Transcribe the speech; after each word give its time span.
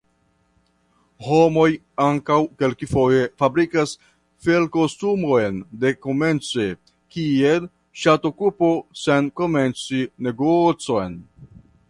Homoj 1.25 1.65
ankaŭ 2.05 2.37
kelkfoje 2.61 3.19
fabrikas 3.43 3.93
felkostumojn 4.47 5.59
dekomence 5.83 6.65
kiel 7.17 7.67
ŝatokupo 8.05 8.71
sen 9.03 9.29
komenci 9.43 10.01
negocon. 10.29 11.19